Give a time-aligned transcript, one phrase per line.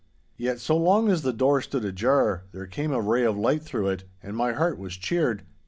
[0.35, 3.89] Yet, so long as the door stood ajar, there came a ray of light through
[3.89, 5.43] it, and my heart was cheered.